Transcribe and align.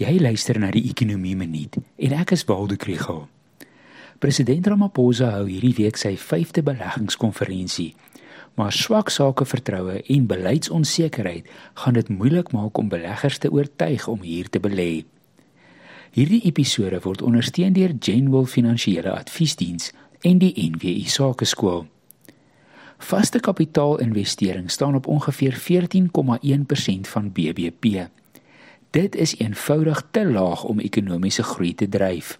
Jy 0.00 0.14
luister 0.16 0.56
na 0.56 0.70
die 0.72 0.86
Ekonomie 0.88 1.36
Minuut 1.36 1.74
en 1.76 2.12
ek 2.16 2.30
is 2.32 2.46
Waldo 2.48 2.78
Krugel. 2.80 3.26
President 4.16 4.70
Ramaphosa 4.72 5.26
hou 5.34 5.42
hierdie 5.44 5.74
week 5.76 5.98
sy 6.00 6.14
5de 6.16 6.62
beleggingskonferensie. 6.64 7.90
Maar 8.56 8.72
swak 8.72 9.10
sakevertroue 9.12 9.98
en 10.00 10.28
beleidsonsekerheid 10.30 11.50
gaan 11.82 11.98
dit 11.98 12.08
moeilik 12.08 12.48
maak 12.56 12.80
om 12.80 12.88
beleggers 12.88 13.36
te 13.42 13.50
oortuig 13.52 14.06
om 14.08 14.24
hier 14.24 14.48
te 14.48 14.62
belê. 14.64 15.04
Hierdie 16.16 16.40
episode 16.48 17.02
word 17.04 17.20
ondersteun 17.20 17.76
deur 17.76 17.92
Genwell 18.00 18.48
Finansiële 18.48 19.12
Adviesdiens 19.12 19.90
en 20.24 20.40
die 20.40 20.54
NWI 20.70 21.04
Sakeskool. 21.12 21.84
Vaste 23.04 23.44
kapitaalinvestering 23.44 24.72
staan 24.72 24.96
op 24.96 25.12
ongeveer 25.12 25.60
14,1% 25.60 27.12
van 27.12 27.28
BBP. 27.36 28.08
Dit 28.90 29.14
is 29.14 29.36
eenvoudig 29.38 30.02
te 30.10 30.24
laag 30.26 30.64
om 30.64 30.80
ekonomiese 30.80 31.42
groei 31.42 31.74
te 31.74 31.88
dryf. 31.88 32.38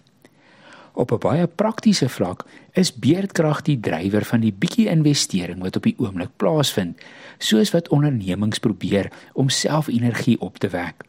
Op 0.93 1.11
'n 1.11 1.17
baie 1.17 1.47
praktiese 1.47 2.09
vlak 2.09 2.45
is 2.71 2.93
beerdkrag 2.93 3.61
die 3.61 3.79
drywer 3.79 4.25
van 4.25 4.39
die 4.39 4.53
bietjie 4.53 4.87
investering 4.89 5.61
wat 5.61 5.75
op 5.75 5.83
die 5.83 5.95
oomblik 5.97 6.29
plaasvind, 6.35 6.99
soos 7.37 7.71
wat 7.71 7.89
ondernemings 7.89 8.59
probeer 8.59 9.11
om 9.33 9.49
self 9.49 9.87
energie 9.87 10.39
op 10.41 10.57
te 10.57 10.67
wek. 10.67 11.03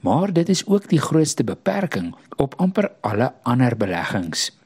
Maar 0.00 0.32
dit 0.32 0.48
is 0.48 0.66
ook 0.66 0.88
die 0.88 1.00
grootste 1.00 1.44
beperking 1.44 2.14
op 2.36 2.54
amper 2.54 2.90
alle 3.00 3.32
ander 3.42 3.76
beleggings. 3.76 4.58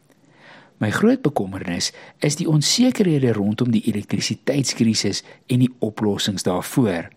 My 0.77 0.91
groot 0.91 1.23
bekommernis 1.23 1.93
is 2.19 2.37
die 2.37 2.49
onsekerhede 2.49 3.33
rondom 3.33 3.71
die 3.71 3.85
elektrisiteitskrisis 3.85 5.23
en 5.47 5.59
die 5.59 5.75
oplossings 5.79 6.43
daarvoor. 6.43 7.09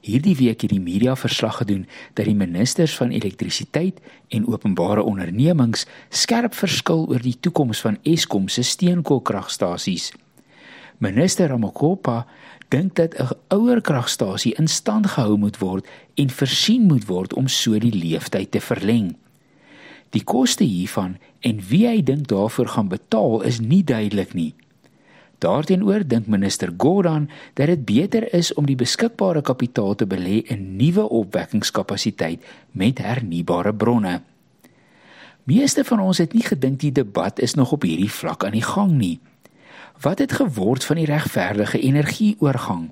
Hierdie 0.00 0.36
week 0.38 0.60
het 0.62 0.70
die 0.70 0.80
media 0.80 1.16
verslag 1.16 1.56
gedoen 1.56 1.86
dat 2.14 2.28
die 2.28 2.36
ministers 2.38 2.94
van 2.96 3.10
elektrisiteit 3.10 3.98
en 4.28 4.46
openbare 4.46 5.02
ondernemings 5.02 5.86
skerp 6.08 6.54
verskil 6.54 7.06
oor 7.08 7.22
die 7.22 7.36
toekoms 7.40 7.80
van 7.82 7.98
Eskom 8.02 8.48
se 8.48 8.62
steenkoolkragstasies. 8.62 10.12
Minister 10.98 11.48
Ramokopa 11.48 12.26
dink 12.68 12.94
dat 12.94 13.14
'n 13.18 13.34
ouer 13.48 13.80
kragstasie 13.80 14.54
in 14.54 14.68
stand 14.68 15.06
gehou 15.06 15.36
moet 15.36 15.58
word 15.58 15.86
en 16.14 16.30
versien 16.30 16.82
moet 16.82 17.06
word 17.06 17.34
om 17.34 17.48
so 17.48 17.78
die 17.78 17.94
lewensduur 17.94 18.48
te 18.48 18.60
verleng. 18.60 19.16
Die 20.10 20.24
koste 20.24 20.64
hiervan 20.64 21.16
en 21.40 21.60
wie 21.68 21.86
hy 21.86 22.02
dink 22.02 22.28
daarvoor 22.28 22.68
gaan 22.68 22.88
betaal 22.88 23.42
is 23.42 23.60
nie 23.60 23.84
duidelik 23.84 24.34
nie. 24.34 24.54
Daarteenoor 25.38 26.02
dink 26.06 26.26
minister 26.26 26.72
Gordhan 26.76 27.28
dat 27.54 27.66
dit 27.66 27.84
beter 27.84 28.26
is 28.34 28.50
om 28.54 28.66
die 28.66 28.76
beskikbare 28.78 29.42
kapitaal 29.42 29.94
te 29.94 30.06
belê 30.06 30.42
in 30.50 30.76
nuwe 30.76 31.04
opwekkingskapasiteit 31.08 32.42
met 32.70 32.98
hernubare 32.98 33.74
bronne. 33.74 34.20
Meeste 35.46 35.84
van 35.84 36.00
ons 36.00 36.18
het 36.18 36.34
nie 36.34 36.44
gedink 36.44 36.80
die 36.80 36.92
debat 36.92 37.38
is 37.38 37.54
nog 37.54 37.72
op 37.72 37.86
hierdie 37.86 38.10
vlak 38.10 38.44
aan 38.44 38.56
die 38.58 38.66
gang 38.66 38.90
nie. 38.98 39.20
Wat 40.02 40.18
het 40.18 40.32
geword 40.32 40.84
van 40.84 40.98
die 40.98 41.06
regverdige 41.06 41.80
energieoorgang? 41.80 42.90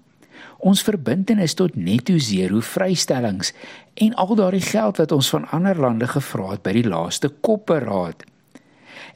Ons 0.59 0.83
verbintenis 0.87 1.55
tot 1.55 1.75
netto 1.77 2.19
zero 2.19 2.63
vrystellings 2.63 3.53
en 3.95 4.15
al 4.15 4.35
daardie 4.39 4.65
geld 4.65 5.03
wat 5.03 5.13
ons 5.13 5.29
van 5.35 5.51
ander 5.51 5.77
lande 5.77 6.09
gevra 6.09 6.55
het 6.55 6.63
by 6.63 6.79
die 6.79 6.87
laaste 6.89 7.29
kopperaad. 7.29 8.25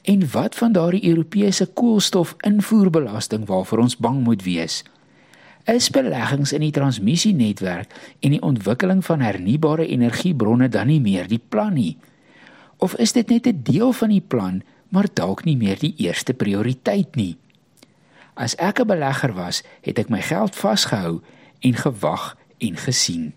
En 0.01 0.31
wat 0.31 0.55
van 0.55 0.71
daardie 0.71 1.07
Europese 1.07 1.65
koolstofinvoerbelasting 1.65 3.45
waarvoor 3.45 3.79
ons 3.79 3.97
bang 3.97 4.23
moet 4.23 4.43
wees? 4.43 4.83
Is 5.65 5.89
beleggings 5.89 6.51
in 6.51 6.63
die 6.65 6.73
transmissienetwerk 6.73 7.93
en 8.19 8.33
die 8.33 8.41
ontwikkeling 8.41 9.05
van 9.05 9.21
hernubare 9.21 9.85
energiebronne 9.87 10.69
dan 10.69 10.87
nie 10.87 11.01
meer 11.01 11.27
die 11.27 11.41
plan 11.49 11.73
nie? 11.73 11.97
Of 12.77 12.95
is 12.97 13.13
dit 13.13 13.29
net 13.29 13.47
'n 13.47 13.61
deel 13.63 13.93
van 13.93 14.09
die 14.09 14.25
plan, 14.27 14.63
maar 14.89 15.07
dalk 15.13 15.43
nie 15.43 15.57
meer 15.57 15.79
die 15.79 15.93
eerste 15.97 16.33
prioriteit 16.33 17.15
nie? 17.15 17.37
As 18.33 18.55
ek 18.55 18.79
'n 18.79 18.87
belegger 18.87 19.33
was, 19.33 19.63
het 19.81 19.99
ek 19.99 20.09
my 20.09 20.21
geld 20.21 20.55
vasgehou 20.55 21.21
en 21.59 21.75
gewag 21.75 22.37
en 22.57 22.77
gesien. 22.77 23.33